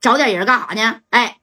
[0.00, 1.00] 找点人干啥呢？
[1.10, 1.36] 哎。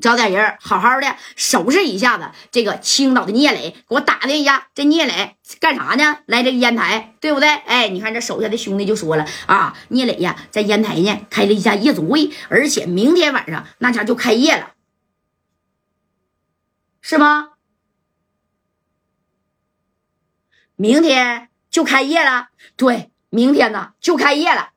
[0.00, 6.20] 找点人，好好的收拾一下子这个青岛的聂磊，给我打听一下，这聂磊干啥呢？
[6.24, 7.48] 来这个烟台，对不对？
[7.50, 14.72] 哎，你看这手下的兄弟就说了啊，聂磊呀，在烟台呢开了一家夜总会，而且明天晚上那家就开业了，
[17.02, 17.50] 是吗？
[20.76, 22.48] 明天就开业了？
[22.76, 24.70] 对，明天呢就开业了。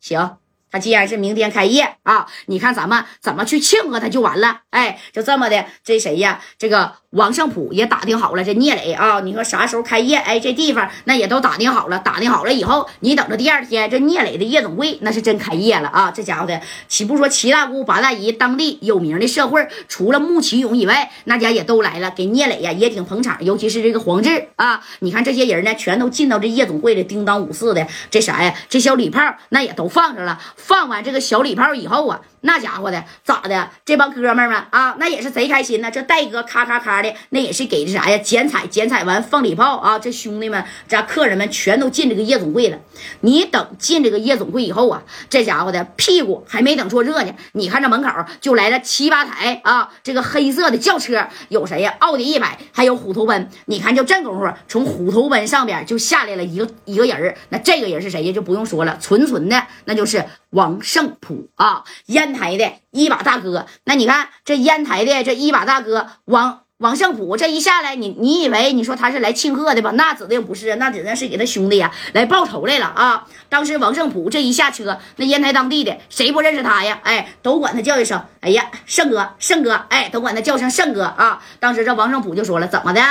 [0.00, 0.39] 行。
[0.70, 4.60] 他既然是明天开业啊，你看咱们怎么去庆贺他就完了。
[4.70, 6.40] 哎，就这么的，这谁呀？
[6.58, 10.16] 这个王胜普也打听好了，这聂磊啊，你说啥时候开业？
[10.16, 11.98] 哎，这地方那也都打听好了。
[11.98, 16.12] 打听好了以后，你等着第二天，这聂磊的夜总会那是真开业了啊！
[16.14, 23.36] 这家伙的，岂不说七大姑八大姨，当地有名的社会，除了穆启勇以外，那家也都来了，给聂磊呀也挺捧场。
[23.44, 27.86] 尤其是这个黄志啊，你看这些人呢，全都进到这夜总会的，叮当五四的。
[28.10, 28.54] 这啥呀？
[28.68, 30.40] 这小礼炮那也都放着了。
[30.62, 33.70] 放完这个小礼炮以后啊，那家伙的咋的？
[33.84, 35.90] 这帮哥们儿们啊，那也是贼开心呢。
[35.90, 38.18] 这戴哥咔咔咔的，那也是给这啥呀？
[38.18, 39.98] 剪彩，剪彩完放礼炮啊！
[39.98, 42.78] 这兄弟们，这客人们全都进这个夜总会了。
[43.22, 48.08] 你等进这个夜总会以后啊，这家伙的屁股还没等坐热呢，你看这门口
[48.40, 51.94] 就来了七八台啊，这个黑色的轿车，有谁呀？
[51.98, 53.48] 奥迪一百，还有虎头奔。
[53.66, 58.32] 你看就这功夫，从虎头奔上边就下来了一个一个人那这个人是谁呀？
[58.32, 60.24] 就不用说了，纯纯的那就是。
[60.50, 63.66] 王胜普啊，烟台的一把大哥。
[63.84, 69.90] 那你看这烟台的这一把大哥王王胜普这一下来，你你以为你说他是来庆贺的吧？
[69.92, 73.26] 那指定不是，那指定是给他兄弟呀来报仇来了啊！
[73.48, 76.98] 当时王胜普这一下车，那烟台当地的谁不认识他呀？
[77.04, 81.42] 哎，都管他叫一声，哎呀，胜哥，胜哥，哎，都管他叫声胜哥啊！
[81.60, 83.02] 当时这王胜普就说了，怎么的？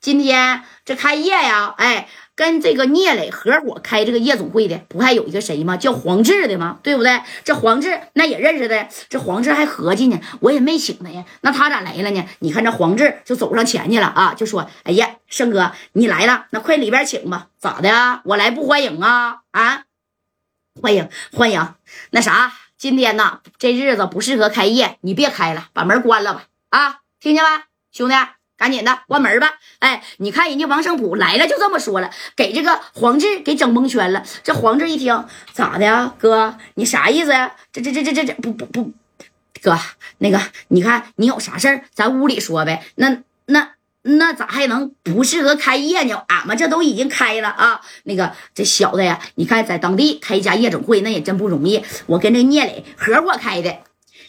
[0.00, 1.74] 今天这开业呀？
[1.76, 2.08] 哎。
[2.34, 5.76] 跟这个聂磊合伙开这个夜总会的，不还有一个谁吗？
[5.76, 6.78] 叫黄志的吗？
[6.82, 7.20] 对不对？
[7.44, 8.88] 这黄志那也认识的。
[9.08, 12.24] 这黄志还合计呢，我也没请他呀，那他咋来了呢？
[12.38, 17.48] 你看这黄志就走上前去了啊，就说：“哎呀，胜哥，你来了，那快里边请吧。
[17.58, 18.22] 咋的啊？
[18.24, 19.42] 我来不欢迎啊？
[19.50, 19.84] 啊，
[20.80, 21.74] 欢迎欢迎。
[22.10, 26.44] 那啥，今天呢，这日子不适合开业，你别开了，把门关了吧。
[26.70, 27.50] 啊，听见没，
[27.92, 28.14] 兄弟？”
[28.62, 29.54] 赶紧的，关门吧！
[29.80, 34.22] 哎，你看人家王胜普来了，就这么说了，给这个黄志给整蒙圈了。
[34.44, 37.56] 这黄志一听，咋的呀，哥，你啥意思呀？
[37.72, 38.92] 这这这这这这不不不，
[39.60, 39.76] 哥，
[40.18, 42.84] 那个，你看你有啥事儿，咱屋里说呗。
[42.94, 43.70] 那那
[44.02, 46.22] 那咋还能不适合开业呢？
[46.28, 47.80] 俺们这都已经开了啊。
[48.04, 51.82] 那个这小子呀，你看在当地开一家夜总会，那也真不容易。
[52.06, 53.78] 我跟这聂磊合伙开的。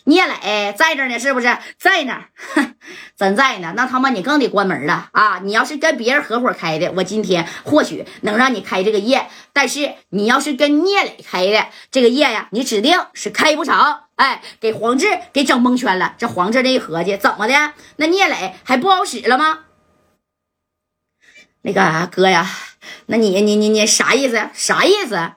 [0.05, 2.27] 聂磊在这呢，是不是在那？
[3.15, 5.39] 真在呢，那他妈你更得关门了啊！
[5.43, 13.75] 你要是跟别人合伙开的，我今天或许能让你开这个业，但是你要是跟聂磊开的这个业呀，你指定是开不成。
[14.15, 16.15] 哎，给黄志给整蒙圈了。
[16.17, 17.73] 这黄志这一合计，怎么的？
[17.95, 19.59] 那聂磊还不好使了吗？
[21.61, 22.45] 那个哥呀，
[23.07, 24.49] 那你你你你啥意思？
[24.53, 25.31] 啥意思？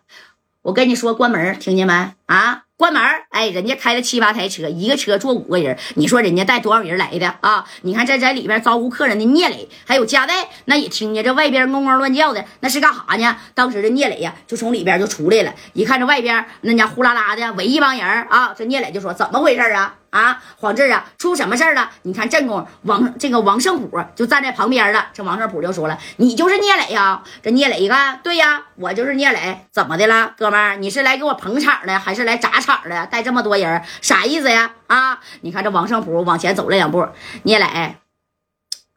[0.63, 2.13] 我跟你说，关门，听见没？
[2.27, 2.66] 啊！
[2.79, 7.65] 关门哎，人家开了七八台车，一个车坐五个人，你说人家带多少人来的啊？
[7.81, 13.35] 你看这在里边招呼客人的聂磊，还有嘉代，那也听见这外边嗡嗡乱叫的，那是干啥呢？
[13.55, 21.91] 当时这聂磊呀，就从里边就出来了，一看这外边那家呼啦啦的围一帮人啊，这聂磊就说：“怎么回事啊？”啊，黄志啊，出什么事儿了？
[22.03, 25.09] 你看正宫王这个王胜普就站在旁边了。
[25.13, 29.67] 这王胜普就说了：“你就是聂磊呀？”这聂磊一看，对呀，我就是聂磊。
[29.71, 30.77] 怎么的了，哥们儿？
[30.77, 33.07] 你是来给我捧场的，还是来砸场的？
[33.07, 34.73] 带这么多人，啥意思呀？
[34.87, 37.09] 啊，你看这王胜普往前走了两步，
[37.43, 37.97] 聂磊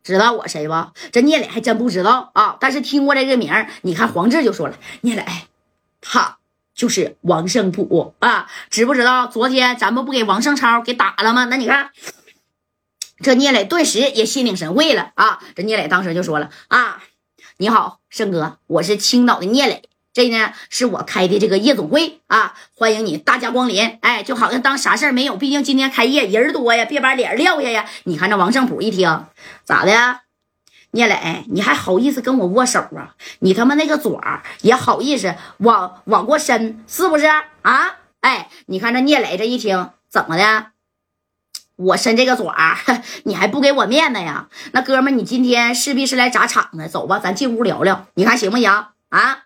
[0.04, 0.74] 知道我谁不？
[1.12, 3.68] 这聂磊还真不知道啊，但是听过这个名儿。
[3.82, 5.26] 你看黄志就说了：“聂磊，
[6.02, 6.38] 他。”
[6.80, 9.28] 就是王胜普啊，知不知道？
[9.28, 11.44] 昨天咱们不给王胜超给打了吗？
[11.44, 11.90] 那你看，
[13.22, 15.40] 这聂磊顿时也心领神会了啊！
[15.58, 17.04] 这聂磊当时就说了啊
[17.60, 23.98] ：“你好，胜哥，我是青岛的聂磊，这呢是我开的这个夜总会啊，欢迎你大驾光临。
[24.00, 27.86] 哎，就好像当啥事儿没有，毕竟今天开业人多呀，别把脸撂下呀。
[28.06, 29.26] 你看这王胜普一听，
[29.66, 30.22] 咋的呀？”
[30.92, 33.14] 聂磊，你还好意思跟我握手啊？
[33.40, 37.28] 你他妈那个爪也好意思往往过伸，是不是
[37.62, 37.98] 啊？
[38.22, 40.68] 哎，你看这聂磊这一听，怎么的？
[41.76, 42.78] 我伸这个爪，
[43.24, 44.48] 你还不给我面子呀？
[44.72, 48.70] 那哥们，你今天势必是来砸场子，走吧，咱进屋聊聊，你看行不行
[49.10, 49.44] 啊？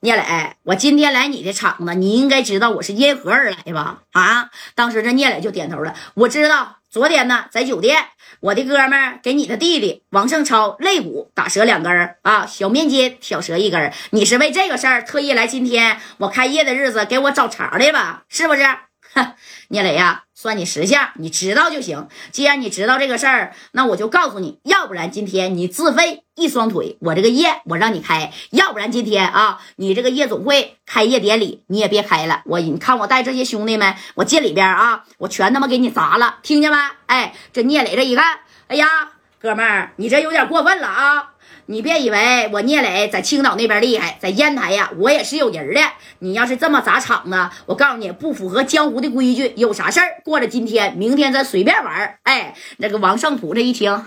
[0.00, 4.02] 聂磊，我今天来你的场子，你应该知道我是因何而来吧？
[4.12, 4.50] 啊？
[4.76, 6.76] 当时这聂磊就点头了，我知道。
[6.96, 8.06] 昨天呢，在酒店，
[8.40, 13.92] 我的哥们给你的弟弟王胜超肋骨打折两根儿啊，小面筋挑折一根儿。
[14.12, 18.22] 你是为这个事儿特意来今天我开业的日子给我找茬的吧？
[18.30, 18.62] 是不是？
[19.68, 22.08] 聂磊呀，算你识相，你知道就行。
[22.30, 32.42] 既然你知道这个事儿，那我就告诉你，要不然今天你自废一双腿，我这个夜我让你开；要不然今天啊，你这个夜总会开业典礼你也别开了。
[32.44, 36.76] 我你看我带这些兄弟们，我进里边啊，我全他妈给你砸了，听见没？
[37.06, 38.86] 哎，这聂磊这一看，哎呀，
[39.40, 41.32] 哥们儿，你这有点过分了啊！
[41.68, 45.80] 你别以为我聂磊在青岛那边厉害，在烟台呀，我也是有人的。
[46.20, 49.52] 你要是这么砸场子，我告诉你，不符合江湖的规矩。
[49.56, 52.18] 有啥事儿，过了今天，明天咱随便玩。
[52.22, 54.04] 哎，那个王胜普这一听，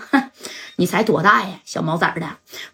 [0.76, 2.26] 你才多大呀，小毛崽的，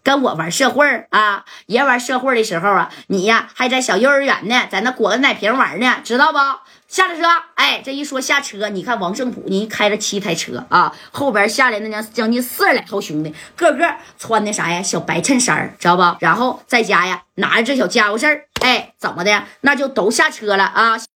[0.05, 1.45] 跟我玩社会啊？
[1.67, 6.39] 爷玩社会的时候啊，你呀还在小幼儿园呢，在那裹个奶瓶玩呢，知道不？
[6.89, 7.23] 下了车，
[7.55, 13.85] 哎，这一说下车，你看王胜普，你开了七台车啊，后边下来那将将近四十来号兄弟，个个
[14.19, 14.83] 穿的啥呀？
[14.83, 16.17] 小白衬衫知道不？
[16.21, 19.43] 然后在家呀，拿着这小家伙事儿，哎，怎么的？
[19.63, 20.97] 那就都下车了啊。